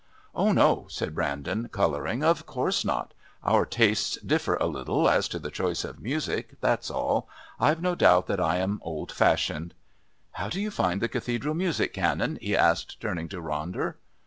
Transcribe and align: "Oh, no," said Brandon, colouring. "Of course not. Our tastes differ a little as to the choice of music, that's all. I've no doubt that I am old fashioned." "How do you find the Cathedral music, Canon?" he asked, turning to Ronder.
"Oh, 0.33 0.51
no," 0.51 0.87
said 0.89 1.13
Brandon, 1.13 1.69
colouring. 1.69 2.23
"Of 2.23 2.47
course 2.47 2.83
not. 2.83 3.13
Our 3.43 3.67
tastes 3.67 4.15
differ 4.15 4.55
a 4.55 4.65
little 4.65 5.07
as 5.07 5.27
to 5.27 5.37
the 5.37 5.51
choice 5.51 5.83
of 5.83 6.01
music, 6.01 6.55
that's 6.59 6.89
all. 6.89 7.29
I've 7.59 7.83
no 7.83 7.93
doubt 7.93 8.25
that 8.25 8.39
I 8.39 8.57
am 8.57 8.79
old 8.83 9.11
fashioned." 9.11 9.75
"How 10.31 10.49
do 10.49 10.59
you 10.59 10.71
find 10.71 11.01
the 11.03 11.07
Cathedral 11.07 11.53
music, 11.53 11.93
Canon?" 11.93 12.39
he 12.41 12.55
asked, 12.57 12.99
turning 12.99 13.29
to 13.29 13.37
Ronder. 13.43 13.93